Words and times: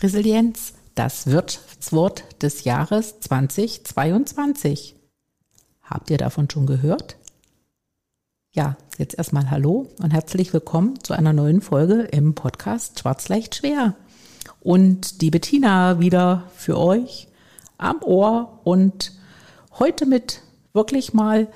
Resilienz, 0.00 0.74
das 0.94 1.26
Wirtschaftswort 1.26 2.22
des 2.40 2.62
Jahres 2.62 3.18
2022. 3.18 4.94
Habt 5.82 6.10
ihr 6.10 6.18
davon 6.18 6.48
schon 6.48 6.66
gehört? 6.66 7.16
Ja, 8.52 8.76
jetzt 8.96 9.18
erstmal 9.18 9.50
Hallo 9.50 9.88
und 10.00 10.12
herzlich 10.12 10.52
willkommen 10.52 11.02
zu 11.02 11.14
einer 11.14 11.32
neuen 11.32 11.60
Folge 11.60 12.02
im 12.02 12.36
Podcast 12.36 13.00
Schwarz 13.00 13.28
leicht 13.28 13.56
schwer. 13.56 13.96
Und 14.60 15.20
die 15.20 15.30
Bettina 15.30 15.98
wieder 15.98 16.44
für 16.54 16.78
euch 16.78 17.26
am 17.76 18.00
Ohr 18.02 18.60
und 18.62 19.12
heute 19.80 20.06
mit 20.06 20.42
wirklich 20.74 21.12
mal 21.12 21.48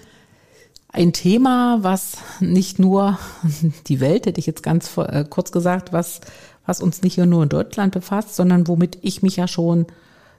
ein 0.88 1.12
Thema, 1.12 1.78
was 1.82 2.18
nicht 2.40 2.80
nur 2.80 3.18
die 3.86 4.00
Welt, 4.00 4.26
hätte 4.26 4.40
ich 4.40 4.46
jetzt 4.46 4.64
ganz 4.64 4.96
äh, 4.96 5.24
kurz 5.28 5.52
gesagt, 5.52 5.92
was 5.92 6.20
was 6.66 6.80
uns 6.80 7.02
nicht 7.02 7.18
nur 7.18 7.42
in 7.42 7.48
Deutschland 7.48 7.92
befasst, 7.92 8.36
sondern 8.36 8.68
womit 8.68 8.98
ich 9.02 9.22
mich 9.22 9.36
ja 9.36 9.48
schon 9.48 9.86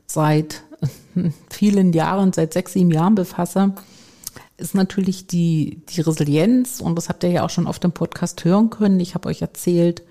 seit 0.06 0.64
vielen 1.50 1.94
Jahren, 1.94 2.34
seit 2.34 2.54
sechs, 2.54 2.74
sieben 2.74 2.92
Jahren 2.92 3.16
befasse, 3.16 3.74
ist 4.58 4.76
natürlich 4.76 5.28
die, 5.28 5.82
die 5.90 6.02
Resilienz. 6.02 6.80
Und 6.80 6.96
das 6.96 7.10
habt 7.10 7.24
ihr 7.24 7.32
ja 7.32 7.44
auch 7.44 7.50
schon 7.50 7.68
auf 7.68 7.80
dem 7.80 7.92
Podcast 7.92 8.44
hören 8.46 8.70
können. 8.70 9.00
Ich 9.00 9.16
habe 9.16 9.30
euch 9.30 9.42
erzählt, 9.42 10.04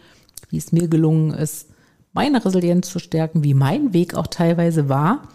wie 0.51 0.59
es 0.59 0.73
mir 0.73 0.89
gelungen 0.89 1.33
ist, 1.33 1.69
meine 2.13 2.45
Resilienz 2.45 2.91
zu 2.91 2.99
stärken, 2.99 3.43
wie 3.43 3.55
mein 3.55 3.93
Weg 3.95 4.15
auch 4.15 4.27
teilweise 4.27 4.89
war. 4.89 5.29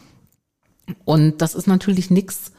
Und 1.06 1.42
das 1.42 1.56
ist 1.56 1.68
natürlich 1.68 2.12
nichts, 2.12 2.52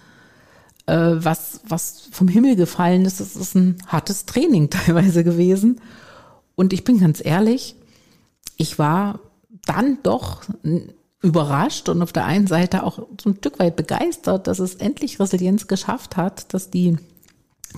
äh, 0.87 1.13
was, 1.15 1.61
was 1.67 2.09
vom 2.11 2.29
Himmel 2.29 2.57
gefallen 2.57 3.05
ist. 3.05 3.21
Das 3.21 3.37
ist 3.37 3.55
ein 3.55 3.77
hartes 3.87 4.27
Training 4.27 4.71
teilweise 4.71 5.23
gewesen. 5.23 5.81
Und 6.57 6.73
ich 6.73 6.83
bin 6.83 6.99
ganz 6.99 7.25
ehrlich, 7.25 7.77
ich 8.59 8.79
war 8.79 9.21
dann 9.65 9.99
doch 10.03 10.43
überrascht 11.23 11.89
und 11.89 12.03
auf 12.03 12.13
der 12.13 12.27
einen 12.27 12.47
Seite 12.47 12.83
auch 12.83 12.99
so 13.21 13.31
ein 13.31 13.37
Stück 13.37 13.59
weit 13.59 13.77
begeistert, 13.77 14.47
dass 14.47 14.59
es 14.59 14.75
endlich 14.75 15.19
Resilienz 15.19 15.67
geschafft 15.67 16.17
hat, 16.17 16.53
dass 16.53 16.71
die 16.71 16.99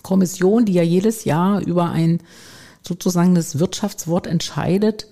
Kommission, 0.02 0.64
die 0.64 0.72
ja 0.72 0.82
jedes 0.82 1.24
Jahr 1.24 1.60
über 1.60 1.90
ein 1.90 2.20
sozusagen 2.82 3.34
das 3.34 3.58
Wirtschaftswort 3.58 4.26
entscheidet, 4.26 5.06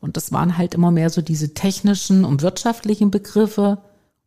und 0.00 0.18
das 0.18 0.32
waren 0.32 0.58
halt 0.58 0.74
immer 0.74 0.90
mehr 0.90 1.08
so 1.08 1.22
diese 1.22 1.54
technischen 1.54 2.24
und 2.24 2.42
wirtschaftlichen 2.42 3.10
Begriffe, 3.10 3.78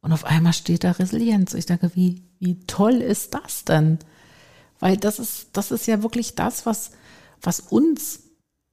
und 0.01 0.13
auf 0.13 0.25
einmal 0.25 0.53
steht 0.53 0.83
da 0.83 0.91
Resilienz. 0.91 1.53
Ich 1.53 1.65
denke, 1.65 1.91
wie, 1.95 2.23
wie 2.39 2.59
toll 2.65 2.95
ist 2.95 3.33
das 3.33 3.65
denn? 3.65 3.99
Weil 4.79 4.95
das 4.95 5.19
ist, 5.19 5.49
das 5.53 5.71
ist 5.71 5.87
ja 5.87 6.03
wirklich 6.03 6.35
das, 6.35 6.65
was, 6.65 6.91
was 7.41 7.59
uns 7.59 8.26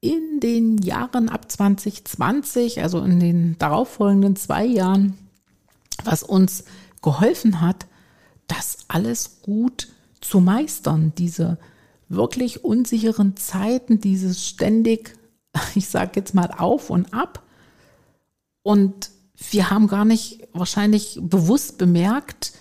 in 0.05 0.39
den 0.39 0.77
Jahren 0.77 1.31
ab 1.31 1.51
2020, 1.51 2.83
also 2.83 3.01
in 3.01 3.21
den 3.21 3.57
darauffolgenden 3.59 4.37
zwei 4.37 4.67
Jahren, 4.67 5.17
was 6.05 6.23
uns 6.23 6.65
geholfen 7.01 7.63
hat, 7.63 7.87
das 8.47 8.79
alles 8.89 9.41
gut 9.41 9.89
zu 10.21 10.41
meistern, 10.41 11.15
diese 11.17 11.57
wirklich 12.11 12.65
unsicheren 12.65 13.37
Zeiten, 13.39 13.99
dieses 13.99 14.47
ständig, 14.47 15.17
ich 15.75 15.89
sage 15.89 16.13
jetzt 16.17 16.35
mal 16.35 16.51
auf 16.51 16.91
und 16.91 17.15
ab. 17.15 17.43
Und 18.63 19.11
wir 19.51 19.71
haben 19.71 19.87
gar 19.87 20.05
nicht 20.05 20.47
wahrscheinlich 20.53 21.19
bewusst 21.23 21.79
bemerkt, 21.79 22.53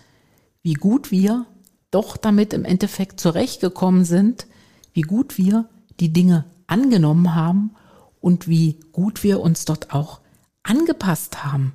wie 0.62 0.76
gut 0.76 1.12
wir 1.12 1.46
doch 1.92 2.16
damit 2.16 2.54
im 2.54 2.64
Endeffekt 2.64 3.20
zurechtgekommen 3.20 4.06
sind, 4.06 4.48
wie 4.94 5.02
gut 5.02 5.38
wir 5.38 5.68
die 6.00 6.14
Dinge 6.14 6.46
angenommen 6.68 7.36
haben 7.36 7.72
und 8.20 8.48
wie 8.48 8.80
gut 8.92 9.24
wir 9.24 9.42
uns 9.42 9.66
dort 9.66 9.94
auch 9.94 10.22
angepasst 10.64 11.44
haben. 11.44 11.74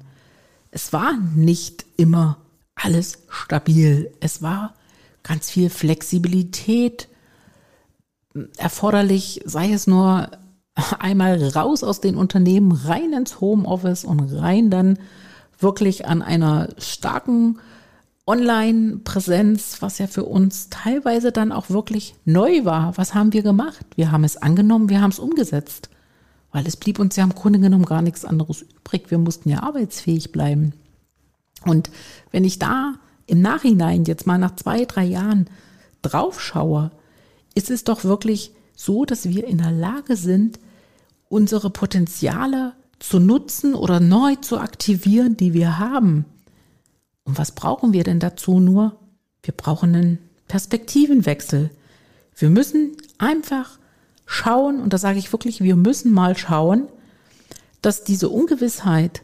Es 0.70 0.92
war 0.92 1.14
nicht 1.34 1.84
immer 1.96 2.38
alles 2.74 3.18
stabil. 3.28 4.12
Es 4.20 4.42
war 4.42 4.74
ganz 5.22 5.50
viel 5.50 5.70
Flexibilität 5.70 7.08
erforderlich, 8.56 9.42
sei 9.44 9.72
es 9.72 9.86
nur 9.86 10.30
einmal 10.98 11.42
raus 11.48 11.82
aus 11.82 12.00
den 12.00 12.16
Unternehmen, 12.16 12.72
rein 12.72 13.12
ins 13.12 13.40
Homeoffice 13.40 14.04
und 14.04 14.20
rein 14.20 14.70
dann 14.70 14.98
wirklich 15.58 16.06
an 16.06 16.22
einer 16.22 16.68
starken 16.78 17.58
Online-Präsenz, 18.28 19.80
was 19.80 19.98
ja 19.98 20.06
für 20.06 20.24
uns 20.24 20.68
teilweise 20.68 21.32
dann 21.32 21.50
auch 21.50 21.70
wirklich 21.70 22.14
neu 22.26 22.66
war. 22.66 22.96
Was 22.98 23.14
haben 23.14 23.32
wir 23.32 23.42
gemacht? 23.42 23.86
Wir 23.96 24.12
haben 24.12 24.22
es 24.22 24.36
angenommen, 24.36 24.90
wir 24.90 25.00
haben 25.00 25.10
es 25.10 25.18
umgesetzt. 25.18 25.88
Weil 26.52 26.66
es 26.66 26.76
blieb 26.76 26.98
uns 26.98 27.16
ja 27.16 27.24
im 27.24 27.34
Grunde 27.34 27.58
genommen 27.58 27.86
gar 27.86 28.02
nichts 28.02 28.26
anderes 28.26 28.62
übrig. 28.62 29.10
Wir 29.10 29.16
mussten 29.16 29.48
ja 29.48 29.62
arbeitsfähig 29.62 30.30
bleiben. 30.30 30.74
Und 31.64 31.90
wenn 32.30 32.44
ich 32.44 32.58
da 32.58 32.96
im 33.26 33.40
Nachhinein 33.40 34.04
jetzt 34.04 34.26
mal 34.26 34.38
nach 34.38 34.56
zwei, 34.56 34.84
drei 34.84 35.04
Jahren 35.04 35.48
drauf 36.02 36.40
schaue, 36.40 36.90
ist 37.54 37.70
es 37.70 37.84
doch 37.84 38.04
wirklich 38.04 38.52
so, 38.76 39.06
dass 39.06 39.28
wir 39.28 39.46
in 39.46 39.58
der 39.58 39.72
Lage 39.72 40.16
sind, 40.16 40.60
unsere 41.30 41.70
Potenziale 41.70 42.74
zu 42.98 43.20
nutzen 43.20 43.74
oder 43.74 44.00
neu 44.00 44.36
zu 44.36 44.58
aktivieren, 44.58 45.36
die 45.36 45.54
wir 45.54 45.78
haben. 45.78 46.26
Und 47.28 47.36
was 47.36 47.52
brauchen 47.52 47.92
wir 47.92 48.04
denn 48.04 48.20
dazu 48.20 48.58
nur? 48.58 48.96
Wir 49.42 49.52
brauchen 49.52 49.94
einen 49.94 50.18
Perspektivenwechsel. 50.48 51.70
Wir 52.34 52.48
müssen 52.48 52.96
einfach 53.18 53.78
schauen, 54.24 54.80
und 54.80 54.94
da 54.94 54.98
sage 54.98 55.18
ich 55.18 55.30
wirklich, 55.30 55.60
wir 55.60 55.76
müssen 55.76 56.10
mal 56.10 56.38
schauen, 56.38 56.88
dass 57.82 58.02
diese 58.02 58.30
Ungewissheit 58.30 59.22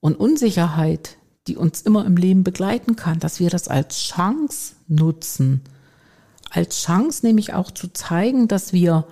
und 0.00 0.20
Unsicherheit, 0.20 1.16
die 1.46 1.56
uns 1.56 1.80
immer 1.80 2.04
im 2.04 2.18
Leben 2.18 2.44
begleiten 2.44 2.96
kann, 2.96 3.18
dass 3.18 3.40
wir 3.40 3.48
das 3.48 3.66
als 3.66 3.98
Chance 3.98 4.74
nutzen. 4.86 5.62
Als 6.50 6.82
Chance 6.82 7.24
nämlich 7.24 7.54
auch 7.54 7.70
zu 7.70 7.88
zeigen, 7.88 8.46
dass 8.46 8.74
wir 8.74 9.06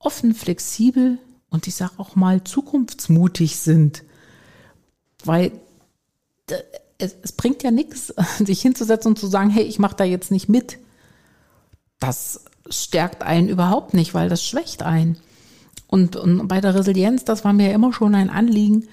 offen, 0.00 0.34
flexibel 0.34 1.18
und 1.48 1.68
ich 1.68 1.76
sage 1.76 1.92
auch 1.98 2.16
mal 2.16 2.42
zukunftsmutig 2.42 3.56
sind. 3.56 4.02
Weil 5.24 5.52
es, 6.98 7.16
es 7.22 7.32
bringt 7.32 7.62
ja 7.62 7.70
nichts, 7.70 8.12
sich 8.38 8.60
hinzusetzen 8.60 9.12
und 9.12 9.18
zu 9.18 9.26
sagen, 9.26 9.50
hey, 9.50 9.64
ich 9.64 9.78
mache 9.78 9.96
da 9.96 10.04
jetzt 10.04 10.30
nicht 10.30 10.48
mit. 10.48 10.78
Das 12.00 12.44
stärkt 12.68 13.22
einen 13.22 13.48
überhaupt 13.48 13.94
nicht, 13.94 14.14
weil 14.14 14.28
das 14.28 14.44
schwächt 14.44 14.82
einen. 14.82 15.18
Und, 15.86 16.16
und 16.16 16.48
bei 16.48 16.60
der 16.60 16.74
Resilienz, 16.74 17.24
das 17.24 17.44
war 17.44 17.52
mir 17.52 17.72
immer 17.72 17.92
schon 17.92 18.14
ein 18.14 18.28
Anliegen, 18.28 18.86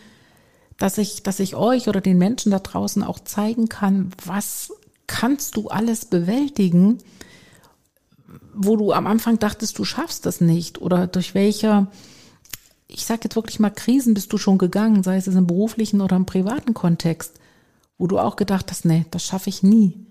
dass 0.77 0.97
ich, 0.97 1.23
dass 1.23 1.39
ich 1.39 1.55
euch 1.55 1.88
oder 1.89 2.01
den 2.01 2.17
Menschen 2.17 2.51
da 2.51 2.59
draußen 2.59 3.03
auch 3.03 3.19
zeigen 3.19 3.69
kann, 3.69 4.11
was 4.23 4.72
kannst 5.07 5.55
du 5.57 5.67
alles 5.67 6.05
bewältigen, 6.05 6.99
wo 8.53 8.75
du 8.77 8.93
am 8.93 9.07
Anfang 9.07 9.39
dachtest, 9.39 9.77
du 9.77 9.83
schaffst 9.83 10.25
das 10.25 10.41
nicht 10.41 10.81
oder 10.81 11.07
durch 11.07 11.33
welche, 11.33 11.87
ich 12.87 13.05
sage 13.05 13.22
jetzt 13.25 13.35
wirklich 13.35 13.59
mal 13.59 13.69
Krisen 13.69 14.13
bist 14.13 14.31
du 14.31 14.37
schon 14.37 14.57
gegangen, 14.57 15.03
sei 15.03 15.17
es 15.17 15.27
im 15.27 15.47
beruflichen 15.47 16.01
oder 16.01 16.16
im 16.16 16.25
privaten 16.25 16.73
Kontext 16.73 17.40
wo 17.97 18.08
du 18.08 18.20
auch 18.20 18.36
gedacht 18.36 18.72
hast, 18.72 18.86
nee, 18.86 19.06
das 19.12 19.24
schaffe 19.24 19.50
ich 19.50 19.64
nie. 19.64 20.06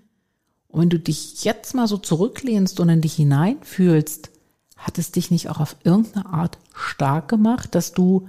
Und 0.67 0.81
wenn 0.81 0.89
du 0.89 0.99
dich 0.99 1.43
jetzt 1.43 1.73
mal 1.73 1.87
so 1.87 1.97
zurücklehnst 1.97 2.79
und 2.79 2.89
in 2.89 3.01
dich 3.01 3.15
hineinfühlst, 3.15 4.29
hat 4.77 4.97
es 4.97 5.11
dich 5.11 5.31
nicht 5.31 5.49
auch 5.49 5.59
auf 5.59 5.75
irgendeine 5.83 6.25
Art 6.25 6.57
stark 6.73 7.27
gemacht, 7.29 7.75
dass 7.75 7.93
du 7.93 8.27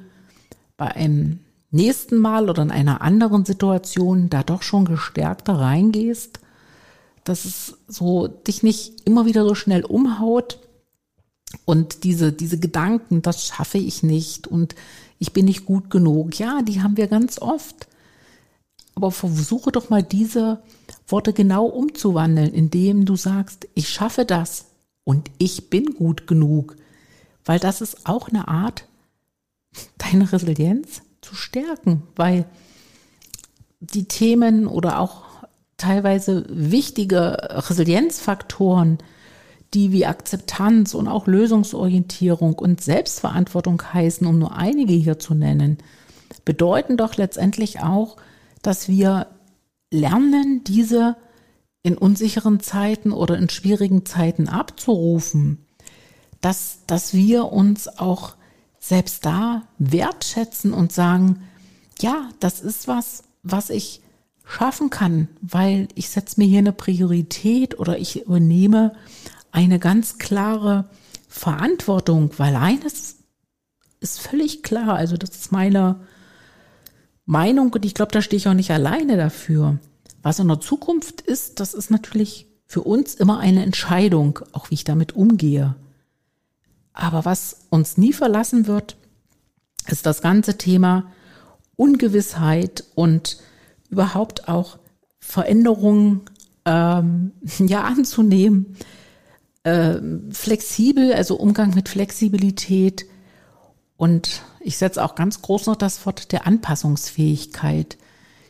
bei 0.76 0.86
einem 0.94 1.40
nächsten 1.70 2.18
Mal 2.18 2.48
oder 2.48 2.62
in 2.62 2.70
einer 2.70 3.00
anderen 3.00 3.44
Situation 3.44 4.30
da 4.30 4.42
doch 4.42 4.62
schon 4.62 4.84
gestärkter 4.84 5.54
reingehst, 5.54 6.40
dass 7.24 7.44
es 7.44 7.78
so 7.88 8.28
dich 8.28 8.62
nicht 8.62 9.06
immer 9.06 9.26
wieder 9.26 9.44
so 9.44 9.54
schnell 9.54 9.84
umhaut 9.84 10.60
und 11.64 12.04
diese, 12.04 12.32
diese 12.32 12.58
Gedanken, 12.58 13.22
das 13.22 13.46
schaffe 13.46 13.78
ich 13.78 14.02
nicht 14.02 14.46
und 14.46 14.74
ich 15.18 15.32
bin 15.32 15.46
nicht 15.46 15.64
gut 15.64 15.90
genug. 15.90 16.38
Ja, 16.38 16.62
die 16.62 16.82
haben 16.82 16.96
wir 16.96 17.08
ganz 17.08 17.40
oft. 17.40 17.85
Aber 18.96 19.10
versuche 19.10 19.70
doch 19.70 19.90
mal 19.90 20.02
diese 20.02 20.58
Worte 21.06 21.32
genau 21.32 21.66
umzuwandeln, 21.66 22.52
indem 22.52 23.04
du 23.04 23.14
sagst, 23.14 23.68
ich 23.74 23.90
schaffe 23.90 24.24
das 24.24 24.66
und 25.04 25.30
ich 25.38 25.70
bin 25.70 25.94
gut 25.94 26.26
genug. 26.26 26.76
Weil 27.44 27.60
das 27.60 27.82
ist 27.82 28.06
auch 28.08 28.28
eine 28.28 28.48
Art, 28.48 28.88
deine 29.98 30.32
Resilienz 30.32 31.02
zu 31.20 31.34
stärken, 31.34 32.02
weil 32.16 32.46
die 33.80 34.06
Themen 34.06 34.66
oder 34.66 34.98
auch 34.98 35.24
teilweise 35.76 36.46
wichtige 36.48 37.36
Resilienzfaktoren, 37.68 38.98
die 39.74 39.92
wie 39.92 40.06
Akzeptanz 40.06 40.94
und 40.94 41.06
auch 41.06 41.26
Lösungsorientierung 41.26 42.54
und 42.54 42.80
Selbstverantwortung 42.80 43.82
heißen, 43.92 44.26
um 44.26 44.38
nur 44.38 44.56
einige 44.56 44.94
hier 44.94 45.18
zu 45.18 45.34
nennen, 45.34 45.76
bedeuten 46.46 46.96
doch 46.96 47.16
letztendlich 47.16 47.80
auch, 47.80 48.16
dass 48.62 48.88
wir 48.88 49.28
lernen, 49.90 50.64
diese 50.64 51.16
in 51.82 51.96
unsicheren 51.96 52.60
Zeiten 52.60 53.12
oder 53.12 53.38
in 53.38 53.48
schwierigen 53.48 54.04
Zeiten 54.04 54.48
abzurufen, 54.48 55.64
dass, 56.40 56.80
dass 56.86 57.14
wir 57.14 57.52
uns 57.52 57.86
auch 57.86 58.34
selbst 58.78 59.24
da 59.24 59.62
wertschätzen 59.78 60.72
und 60.72 60.92
sagen, 60.92 61.42
ja, 62.00 62.28
das 62.40 62.60
ist 62.60 62.88
was, 62.88 63.24
was 63.42 63.70
ich 63.70 64.02
schaffen 64.44 64.90
kann, 64.90 65.28
weil 65.40 65.88
ich 65.94 66.08
setze 66.08 66.40
mir 66.40 66.46
hier 66.46 66.60
eine 66.60 66.72
Priorität 66.72 67.78
oder 67.78 67.98
ich 67.98 68.26
übernehme 68.26 68.94
eine 69.50 69.78
ganz 69.78 70.18
klare 70.18 70.88
Verantwortung, 71.28 72.30
weil 72.36 72.54
eines 72.56 73.16
ist 74.00 74.20
völlig 74.20 74.62
klar, 74.62 74.94
also 74.94 75.16
das 75.16 75.30
ist 75.30 75.52
meine 75.52 76.00
Meinung 77.26 77.72
und 77.72 77.84
ich 77.84 77.94
glaube, 77.94 78.12
da 78.12 78.22
stehe 78.22 78.38
ich 78.38 78.48
auch 78.48 78.54
nicht 78.54 78.70
alleine 78.70 79.16
dafür. 79.16 79.78
Was 80.22 80.38
in 80.38 80.48
der 80.48 80.60
Zukunft 80.60 81.20
ist, 81.20 81.60
das 81.60 81.74
ist 81.74 81.90
natürlich 81.90 82.46
für 82.66 82.82
uns 82.82 83.14
immer 83.14 83.38
eine 83.38 83.62
Entscheidung, 83.62 84.40
auch 84.52 84.70
wie 84.70 84.74
ich 84.74 84.84
damit 84.84 85.14
umgehe. 85.14 85.76
Aber 86.92 87.24
was 87.24 87.66
uns 87.68 87.96
nie 87.96 88.12
verlassen 88.12 88.66
wird, 88.66 88.96
ist 89.88 90.06
das 90.06 90.22
ganze 90.22 90.56
Thema 90.56 91.12
Ungewissheit 91.76 92.84
und 92.94 93.38
überhaupt 93.90 94.48
auch 94.48 94.78
Veränderungen 95.18 96.22
ähm, 96.64 97.32
ja 97.58 97.82
anzunehmen. 97.84 98.76
Ähm, 99.64 100.30
flexibel, 100.32 101.12
also 101.12 101.36
Umgang 101.36 101.74
mit 101.74 101.88
Flexibilität. 101.88 103.06
Und 103.96 104.42
ich 104.66 104.78
setze 104.78 105.04
auch 105.04 105.14
ganz 105.14 105.42
groß 105.42 105.66
noch 105.66 105.76
das 105.76 106.04
Wort 106.06 106.32
der 106.32 106.44
Anpassungsfähigkeit. 106.44 107.96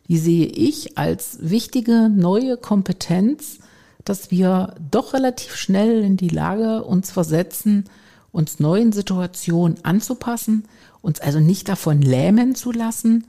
Die 0.09 0.17
sehe 0.17 0.47
ich 0.47 0.97
als 0.97 1.39
wichtige 1.41 2.09
neue 2.09 2.57
Kompetenz, 2.57 3.59
dass 4.03 4.31
wir 4.31 4.75
doch 4.91 5.13
relativ 5.13 5.57
schnell 5.57 6.03
in 6.03 6.17
die 6.17 6.31
Lage 6.31 6.85
uns 6.85 7.11
versetzen, 7.11 7.85
uns 8.33 8.61
neuen 8.61 8.93
Situationen 8.93 9.85
anzupassen, 9.85 10.65
uns 11.03 11.21
also 11.21 11.39
nicht 11.39 11.69
davon 11.69 12.01
lähmen 12.01 12.55
zu 12.55 12.73
lassen, 12.73 13.27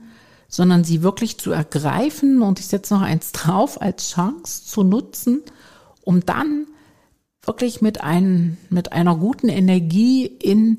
sondern 0.48 0.82
sie 0.82 1.02
wirklich 1.02 1.36
zu 1.36 1.50
ergreifen. 1.50 2.40
Und 2.40 2.58
ich 2.58 2.68
setze 2.68 2.94
noch 2.94 3.02
eins 3.02 3.32
drauf, 3.32 3.82
als 3.82 4.12
Chance 4.12 4.64
zu 4.64 4.82
nutzen, 4.82 5.42
um 6.04 6.24
dann 6.24 6.66
wirklich 7.42 7.82
mit, 7.82 8.00
ein, 8.00 8.56
mit 8.70 8.92
einer 8.92 9.14
guten 9.14 9.50
Energie 9.50 10.24
in, 10.24 10.78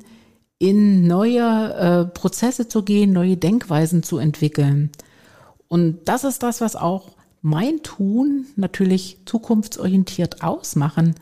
in 0.60 1.06
neue 1.06 1.40
äh, 1.40 2.04
Prozesse 2.04 2.68
zu 2.68 2.82
gehen, 2.82 3.12
neue 3.12 3.38
Denkweisen 3.38 4.02
zu 4.02 4.18
entwickeln. 4.18 4.90
Und 5.68 6.00
das 6.04 6.22
ist 6.22 6.42
das, 6.42 6.60
was 6.60 6.76
auch 6.76 7.12
mein 7.40 7.82
Tun 7.82 8.44
natürlich 8.56 9.16
zukunftsorientiert 9.24 10.42
ausmachen 10.42 11.14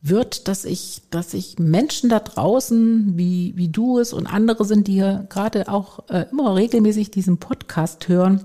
wird, 0.00 0.46
dass 0.46 0.64
ich, 0.64 1.02
dass 1.10 1.34
ich 1.34 1.58
Menschen 1.58 2.08
da 2.08 2.20
draußen, 2.20 3.18
wie, 3.18 3.52
wie 3.56 3.68
du 3.68 3.98
es 3.98 4.12
und 4.12 4.28
andere 4.28 4.64
sind, 4.64 4.86
die 4.86 4.92
hier 4.92 5.26
gerade 5.28 5.68
auch 5.68 6.08
äh, 6.08 6.26
immer 6.30 6.54
regelmäßig 6.54 7.10
diesen 7.10 7.38
Podcast 7.38 8.06
hören, 8.06 8.44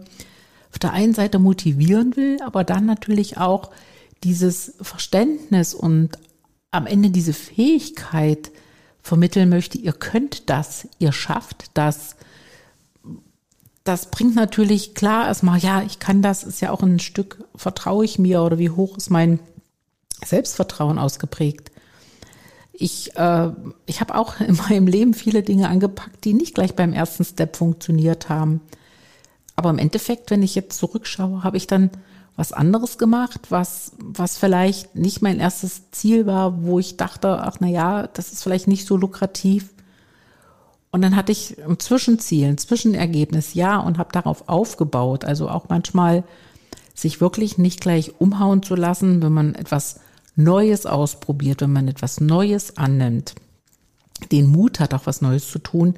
auf 0.71 0.79
der 0.79 0.93
einen 0.93 1.13
Seite 1.13 1.37
motivieren 1.37 2.15
will, 2.15 2.39
aber 2.41 2.63
dann 2.63 2.87
natürlich 2.87 3.37
auch 3.37 3.69
dieses 4.23 4.73
Verständnis 4.81 5.75
und 5.75 6.17
am 6.71 6.87
Ende 6.87 7.11
diese 7.11 7.33
Fähigkeit 7.33 8.49
vermitteln 9.03 9.49
möchte, 9.49 9.77
ihr 9.77 9.93
könnt 9.93 10.49
das, 10.49 10.87
ihr 10.97 11.11
schafft 11.11 11.65
das, 11.75 12.15
das 13.83 14.09
bringt 14.09 14.35
natürlich 14.35 14.95
klar 14.95 15.27
erstmal, 15.27 15.59
ja, 15.59 15.83
ich 15.83 15.99
kann 15.99 16.21
das, 16.21 16.43
ist 16.43 16.61
ja 16.61 16.71
auch 16.71 16.81
ein 16.81 16.99
Stück, 16.99 17.43
vertraue 17.55 18.05
ich 18.05 18.17
mir 18.17 18.41
oder 18.41 18.57
wie 18.57 18.69
hoch 18.69 18.97
ist 18.97 19.09
mein 19.09 19.39
Selbstvertrauen 20.25 20.97
ausgeprägt. 20.97 21.69
Ich, 22.71 23.15
äh, 23.17 23.51
ich 23.85 23.99
habe 23.99 24.15
auch 24.15 24.39
in 24.39 24.55
meinem 24.55 24.87
Leben 24.87 25.13
viele 25.13 25.43
Dinge 25.43 25.67
angepackt, 25.67 26.23
die 26.23 26.33
nicht 26.33 26.55
gleich 26.55 26.75
beim 26.75 26.93
ersten 26.93 27.25
Step 27.25 27.57
funktioniert 27.57 28.29
haben. 28.29 28.61
Aber 29.55 29.69
im 29.69 29.77
Endeffekt, 29.77 30.31
wenn 30.31 30.43
ich 30.43 30.55
jetzt 30.55 30.77
zurückschaue, 30.79 31.43
habe 31.43 31.57
ich 31.57 31.67
dann 31.67 31.91
was 32.35 32.51
anderes 32.51 32.97
gemacht, 32.97 33.41
was, 33.49 33.91
was 33.99 34.37
vielleicht 34.37 34.95
nicht 34.95 35.21
mein 35.21 35.39
erstes 35.39 35.91
Ziel 35.91 36.25
war, 36.25 36.63
wo 36.63 36.79
ich 36.79 36.97
dachte, 36.97 37.39
ach 37.43 37.57
na 37.59 37.67
ja, 37.67 38.07
das 38.07 38.31
ist 38.31 38.43
vielleicht 38.43 38.67
nicht 38.67 38.87
so 38.87 38.97
lukrativ. 38.97 39.69
Und 40.91 41.01
dann 41.01 41.15
hatte 41.15 41.31
ich 41.31 41.57
ein 41.63 41.79
Zwischenziel, 41.79 42.47
ein 42.47 42.57
Zwischenergebnis, 42.57 43.53
ja, 43.53 43.79
und 43.79 43.97
habe 43.97 44.11
darauf 44.11 44.47
aufgebaut. 44.47 45.25
Also 45.25 45.49
auch 45.49 45.69
manchmal 45.69 46.23
sich 46.93 47.21
wirklich 47.21 47.57
nicht 47.57 47.81
gleich 47.81 48.19
umhauen 48.19 48.61
zu 48.61 48.75
lassen, 48.75 49.21
wenn 49.21 49.33
man 49.33 49.55
etwas 49.55 49.99
Neues 50.35 50.85
ausprobiert, 50.85 51.61
wenn 51.61 51.73
man 51.73 51.87
etwas 51.87 52.19
Neues 52.19 52.77
annimmt. 52.77 53.35
Den 54.31 54.47
Mut 54.47 54.79
hat 54.79 54.93
auch 54.93 55.05
was 55.05 55.21
Neues 55.21 55.49
zu 55.49 55.59
tun 55.59 55.95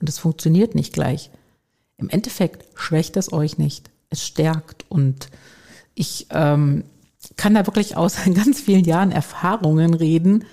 und 0.00 0.08
es 0.08 0.18
funktioniert 0.18 0.74
nicht 0.74 0.92
gleich. 0.92 1.30
Im 1.96 2.08
Endeffekt 2.08 2.66
schwächt 2.78 3.16
es 3.16 3.32
euch 3.32 3.58
nicht. 3.58 3.90
Es 4.10 4.24
stärkt 4.24 4.84
und 4.88 5.28
ich 5.94 6.26
ähm, 6.30 6.84
kann 7.36 7.54
da 7.54 7.66
wirklich 7.66 7.96
aus 7.96 8.16
ganz 8.34 8.60
vielen 8.60 8.84
Jahren 8.84 9.12
Erfahrungen 9.12 9.94
reden, 9.94 10.44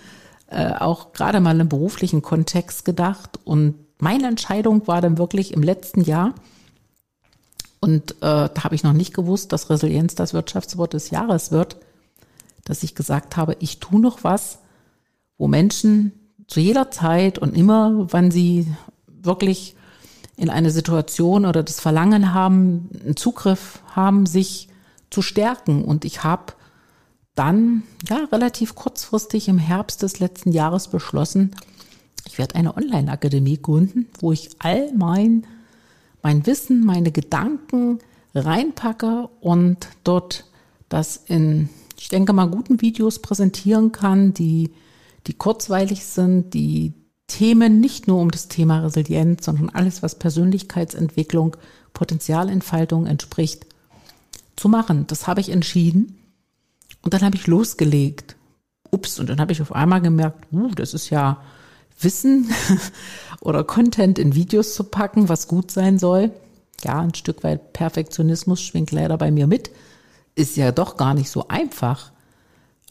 äh, 0.47 0.73
auch 0.73 1.13
gerade 1.13 1.39
mal 1.39 1.59
im 1.59 1.69
beruflichen 1.69 2.21
Kontext 2.21 2.85
gedacht. 2.85 3.39
Und 3.43 3.75
meine 3.99 4.27
Entscheidung 4.27 4.87
war 4.87 5.01
dann 5.01 5.17
wirklich 5.17 5.53
im 5.53 5.63
letzten 5.63 6.01
Jahr, 6.01 6.33
und 7.83 8.11
äh, 8.11 8.15
da 8.21 8.63
habe 8.63 8.75
ich 8.75 8.83
noch 8.83 8.93
nicht 8.93 9.13
gewusst, 9.13 9.51
dass 9.51 9.71
Resilienz 9.71 10.13
das 10.13 10.35
Wirtschaftswort 10.35 10.93
des 10.93 11.09
Jahres 11.09 11.51
wird, 11.51 11.77
dass 12.63 12.83
ich 12.83 12.93
gesagt 12.93 13.37
habe, 13.37 13.57
ich 13.59 13.79
tue 13.79 13.99
noch 13.99 14.23
was, 14.23 14.59
wo 15.39 15.47
Menschen 15.47 16.11
zu 16.47 16.59
jeder 16.59 16.91
Zeit 16.91 17.39
und 17.39 17.57
immer, 17.57 18.07
wann 18.13 18.29
sie 18.29 18.71
wirklich 19.07 19.75
in 20.37 20.51
eine 20.51 20.69
Situation 20.69 21.45
oder 21.45 21.63
das 21.63 21.79
Verlangen 21.79 22.35
haben, 22.35 22.89
einen 23.03 23.15
Zugriff 23.15 23.81
haben, 23.95 24.27
sich 24.27 24.67
zu 25.11 25.21
stärken. 25.21 25.83
Und 25.83 26.03
ich 26.03 26.23
habe 26.23 26.53
dann 27.35 27.83
ja 28.09 28.25
relativ 28.31 28.73
kurzfristig 28.73 29.47
im 29.47 29.59
Herbst 29.59 30.01
des 30.01 30.19
letzten 30.19 30.51
Jahres 30.51 30.87
beschlossen, 30.87 31.51
ich 32.27 32.37
werde 32.37 32.55
eine 32.55 32.77
Online-Akademie 32.77 33.61
gründen, 33.61 34.07
wo 34.19 34.31
ich 34.31 34.49
all 34.59 34.93
mein, 34.93 35.45
mein 36.21 36.45
Wissen, 36.45 36.85
meine 36.85 37.11
Gedanken 37.11 37.99
reinpacke 38.35 39.29
und 39.39 39.87
dort 40.03 40.45
das 40.87 41.17
in, 41.17 41.69
ich 41.97 42.09
denke 42.09 42.33
mal, 42.33 42.49
guten 42.49 42.81
Videos 42.81 43.19
präsentieren 43.19 43.91
kann, 43.91 44.33
die, 44.33 44.71
die 45.27 45.33
kurzweilig 45.33 46.05
sind, 46.05 46.53
die 46.53 46.93
Themen 47.27 47.79
nicht 47.79 48.07
nur 48.07 48.19
um 48.19 48.29
das 48.29 48.49
Thema 48.49 48.79
Resilienz, 48.79 49.45
sondern 49.45 49.69
alles, 49.69 50.03
was 50.03 50.15
Persönlichkeitsentwicklung, 50.15 51.55
Potenzialentfaltung 51.93 53.07
entspricht, 53.07 53.65
zu 54.61 54.69
machen. 54.69 55.07
Das 55.07 55.27
habe 55.27 55.41
ich 55.41 55.49
entschieden. 55.49 56.17
Und 57.01 57.13
dann 57.13 57.21
habe 57.21 57.35
ich 57.35 57.47
losgelegt. 57.47 58.35
Ups, 58.91 59.19
und 59.19 59.29
dann 59.29 59.41
habe 59.41 59.51
ich 59.51 59.61
auf 59.61 59.73
einmal 59.73 60.01
gemerkt, 60.01 60.45
uh, 60.51 60.69
das 60.75 60.93
ist 60.93 61.09
ja 61.09 61.41
Wissen 61.99 62.49
oder 63.41 63.63
Content 63.63 64.19
in 64.19 64.35
Videos 64.35 64.75
zu 64.75 64.83
packen, 64.83 65.29
was 65.29 65.47
gut 65.47 65.71
sein 65.71 65.97
soll. 65.97 66.31
Ja, 66.83 66.99
ein 66.99 67.15
Stück 67.15 67.43
weit 67.43 67.73
Perfektionismus 67.73 68.61
schwingt 68.61 68.91
leider 68.91 69.17
bei 69.17 69.31
mir 69.31 69.47
mit. 69.47 69.71
Ist 70.35 70.57
ja 70.57 70.71
doch 70.71 70.95
gar 70.95 71.13
nicht 71.13 71.29
so 71.31 71.47
einfach. 71.47 72.11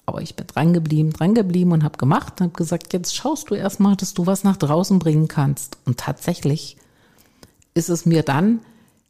Aber 0.07 0.23
ich 0.23 0.35
bin 0.35 0.47
dran 0.47 0.73
geblieben, 0.73 1.12
dran 1.12 1.35
geblieben 1.35 1.73
und 1.73 1.85
habe 1.85 1.99
gemacht 1.99 2.41
und 2.41 2.49
habe 2.49 2.57
gesagt, 2.57 2.93
jetzt 2.93 3.15
schaust 3.15 3.50
du 3.50 3.55
erstmal, 3.55 3.95
dass 3.95 4.15
du 4.15 4.27
was 4.27 4.43
nach 4.43 4.57
draußen 4.57 4.99
bringen 4.99 5.29
kannst. 5.29 5.79
Und 5.85 5.99
tatsächlich 5.99 6.77
ist 7.75 7.91
es 7.91 8.07
mir 8.07 8.23
dann 8.23 8.61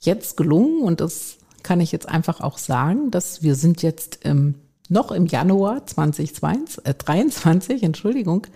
jetzt 0.00 0.37
gelungen 0.37 0.83
und 0.83 1.00
das 1.00 1.39
kann 1.62 1.81
ich 1.81 1.93
jetzt 1.93 2.09
einfach 2.09 2.40
auch 2.40 2.59
sagen, 2.59 3.11
dass 3.11 3.43
wir 3.43 3.55
sind 3.55 3.83
jetzt 3.83 4.25
im 4.25 4.55
noch 4.90 5.11
im 5.12 5.26
Januar 5.26 5.87
2022, 5.87 6.85
äh, 6.85 6.95
23, 6.95 7.85
Entschuldigung, 7.85 8.47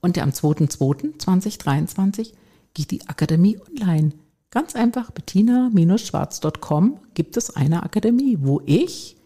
und 0.00 0.18
am 0.18 0.30
2.2.2023 0.30 2.32
geht 2.74 2.90
die 2.90 3.08
Akademie 3.08 3.60
online. 3.70 4.10
Ganz 4.50 4.74
einfach, 4.74 5.12
bettina-schwarz.com 5.12 6.98
gibt 7.14 7.36
es 7.36 7.54
eine 7.54 7.84
Akademie, 7.84 8.38
wo 8.40 8.60
ich 8.66 9.16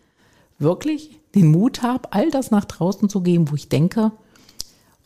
wirklich 0.59 1.19
den 1.35 1.51
Mut 1.51 1.81
habe, 1.83 2.13
all 2.13 2.31
das 2.31 2.51
nach 2.51 2.67
draußen 2.67 3.09
zu 3.09 3.23
geben, 3.23 3.51
wo 3.51 3.55
ich 3.55 3.71
denke, 3.71 4.13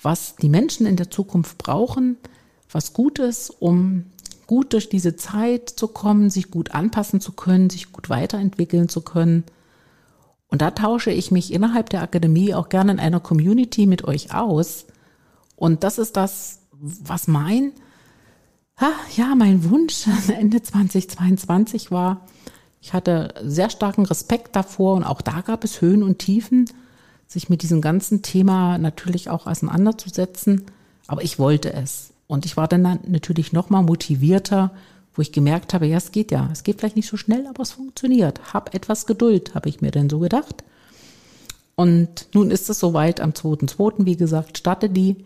was 0.03 0.35
die 0.37 0.49
Menschen 0.49 0.87
in 0.87 0.97
der 0.97 1.11
Zukunft 1.11 1.59
brauchen, 1.59 2.17
was 2.71 2.93
gut 2.93 3.21
ist, 3.21 3.51
um 3.51 4.07
gut 4.51 4.73
durch 4.73 4.89
diese 4.89 5.15
Zeit 5.15 5.71
zu 5.71 5.87
kommen, 5.87 6.29
sich 6.29 6.51
gut 6.51 6.73
anpassen 6.73 7.21
zu 7.21 7.31
können, 7.31 7.71
sich 7.71 7.93
gut 7.93 8.11
weiterentwickeln 8.11 8.89
zu 8.89 9.01
können. 9.01 9.45
Und 10.49 10.61
da 10.61 10.73
tausche 10.73 11.13
ich 11.13 11.31
mich 11.31 11.53
innerhalb 11.53 11.89
der 11.89 12.03
Akademie 12.03 12.53
auch 12.53 12.69
gerne 12.69 12.91
in 12.91 12.99
einer 12.99 13.21
Community 13.21 13.87
mit 13.87 14.03
euch 14.03 14.35
aus. 14.35 14.87
Und 15.55 15.85
das 15.85 15.99
ist 15.99 16.17
das, 16.17 16.63
was 16.73 17.29
mein, 17.29 17.71
ja, 19.17 19.37
mein 19.37 19.71
Wunsch 19.71 20.09
Ende 20.37 20.61
2022 20.61 21.93
war. 21.93 22.27
Ich 22.81 22.93
hatte 22.93 23.35
sehr 23.45 23.71
starken 23.71 24.05
Respekt 24.05 24.57
davor 24.57 24.97
und 24.97 25.05
auch 25.05 25.21
da 25.21 25.43
gab 25.43 25.63
es 25.63 25.81
Höhen 25.81 26.03
und 26.03 26.19
Tiefen, 26.19 26.69
sich 27.29 27.49
mit 27.49 27.63
diesem 27.63 27.81
ganzen 27.81 28.23
Thema 28.23 28.79
natürlich 28.79 29.31
auch 29.31 29.47
auseinanderzusetzen. 29.47 30.65
Aber 31.07 31.23
ich 31.23 31.39
wollte 31.39 31.73
es. 31.73 32.11
Und 32.31 32.47
ich 32.47 32.57
war 32.57 32.69
dann 32.69 33.01
natürlich 33.09 33.53
noch 33.53 33.71
mal 33.71 33.83
motivierter, 33.83 34.71
wo 35.15 35.21
ich 35.21 35.33
gemerkt 35.33 35.75
habe, 35.75 35.87
ja, 35.87 35.97
es 35.97 36.13
geht 36.13 36.31
ja. 36.31 36.49
Es 36.53 36.63
geht 36.63 36.79
vielleicht 36.79 36.95
nicht 36.95 37.09
so 37.09 37.17
schnell, 37.17 37.49
aber 37.49 37.65
es 37.65 37.73
funktioniert. 37.73 38.55
Hab 38.55 38.73
etwas 38.73 39.07
Geduld, 39.07 39.57
habe 39.57 39.69
ich 39.69 39.81
mir 39.81 39.91
denn 39.91 40.09
so 40.09 40.21
gedacht. 40.21 40.63
Und 41.75 42.29
nun 42.33 42.53
ist 42.53 42.71
es 42.71 42.79
soweit 42.79 43.21
am 43.21 43.31
2.2., 43.31 44.05
wie 44.07 44.15
gesagt, 44.15 44.59
starte 44.59 44.89
die. 44.89 45.25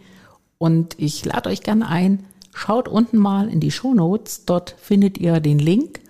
Und 0.56 0.94
ich 0.98 1.26
lade 1.26 1.50
euch 1.50 1.62
gerne 1.62 1.88
ein, 1.90 2.24
schaut 2.54 2.88
unten 2.88 3.18
mal 3.18 3.50
in 3.50 3.60
die 3.60 3.70
Show 3.70 3.92
Notes. 3.92 4.46
Dort 4.46 4.74
findet 4.78 5.18
ihr 5.18 5.40
den 5.40 5.58
Link. 5.58 6.00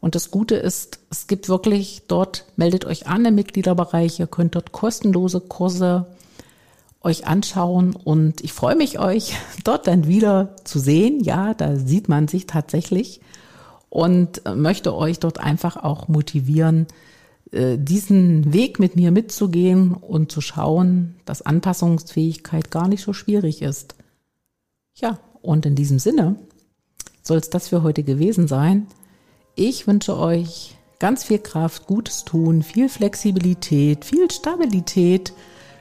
Und 0.00 0.16
das 0.16 0.32
Gute 0.32 0.56
ist, 0.56 0.98
es 1.08 1.28
gibt 1.28 1.48
wirklich 1.48 2.02
dort, 2.08 2.46
meldet 2.56 2.84
euch 2.84 3.06
an 3.06 3.24
im 3.24 3.36
Mitgliederbereich. 3.36 4.18
Ihr 4.18 4.26
könnt 4.26 4.56
dort 4.56 4.72
kostenlose 4.72 5.38
Kurse 5.38 6.06
euch 7.04 7.26
anschauen 7.26 7.94
und 7.94 8.42
ich 8.42 8.52
freue 8.52 8.76
mich, 8.76 8.98
euch 8.98 9.34
dort 9.64 9.86
dann 9.86 10.06
wieder 10.06 10.56
zu 10.64 10.78
sehen. 10.78 11.20
Ja, 11.22 11.54
da 11.54 11.76
sieht 11.76 12.08
man 12.08 12.28
sich 12.28 12.46
tatsächlich 12.46 13.20
und 13.88 14.42
möchte 14.54 14.94
euch 14.94 15.18
dort 15.18 15.38
einfach 15.38 15.76
auch 15.76 16.08
motivieren, 16.08 16.86
äh, 17.52 17.76
diesen 17.78 18.52
Weg 18.52 18.78
mit 18.78 18.96
mir 18.96 19.10
mitzugehen 19.10 19.92
und 19.92 20.32
zu 20.32 20.40
schauen, 20.40 21.16
dass 21.24 21.42
Anpassungsfähigkeit 21.42 22.70
gar 22.70 22.88
nicht 22.88 23.02
so 23.02 23.12
schwierig 23.12 23.62
ist. 23.62 23.94
Ja, 24.94 25.18
und 25.42 25.66
in 25.66 25.74
diesem 25.74 25.98
Sinne 25.98 26.36
soll 27.22 27.38
es 27.38 27.50
das 27.50 27.68
für 27.68 27.82
heute 27.82 28.02
gewesen 28.02 28.48
sein. 28.48 28.86
Ich 29.54 29.86
wünsche 29.86 30.16
euch 30.16 30.76
ganz 30.98 31.24
viel 31.24 31.38
Kraft, 31.38 31.86
Gutes 31.86 32.24
tun, 32.24 32.62
viel 32.62 32.88
Flexibilität, 32.88 34.04
viel 34.04 34.30
Stabilität 34.30 35.34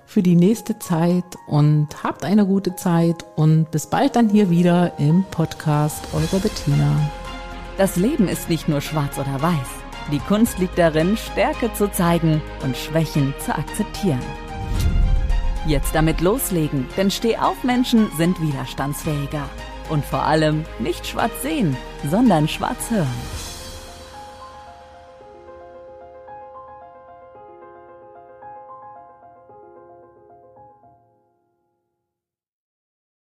für 0.05 0.22
die 0.22 0.36
nächste 0.36 0.79
Zeit 0.79 1.24
und 1.48 1.88
habt 2.03 2.24
eine 2.24 2.46
gute 2.46 2.75
Zeit 2.75 3.25
und 3.36 3.72
bis 3.72 3.88
bald 3.88 4.15
dann 4.15 4.29
hier 4.29 4.50
wieder 4.50 4.93
im 5.00 5.24
Podcast 5.31 6.08
Eure 6.13 6.39
Bettina. 6.39 7.10
Das 7.77 7.96
Leben 7.96 8.27
ist 8.27 8.50
nicht 8.50 8.67
nur 8.67 8.81
schwarz 8.81 9.17
oder 9.17 9.41
weiß. 9.41 9.67
Die 10.12 10.20
Kunst 10.20 10.60
liegt 10.60 10.77
darin, 10.77 11.15
Stärke 11.15 11.74
zu 11.74 11.89
zeigen 11.91 12.41
und 12.63 12.75
Schwächen 12.75 13.34
zu 13.39 13.55
akzeptieren. 13.55 14.20
Jetzt 15.65 15.93
damit 15.93 16.22
loslegen, 16.22 16.88
denn 16.98 17.12
Stehaufmenschen 17.12 18.10
sind 18.17 18.41
widerstandsfähiger. 18.41 19.48
Und 19.89 20.03
vor 20.03 20.24
allem 20.24 20.63
nicht 20.79 21.05
schwarz 21.05 21.41
sehen, 21.41 21.77
sondern 22.10 22.48
schwarz 22.48 22.89
hören. 22.89 23.50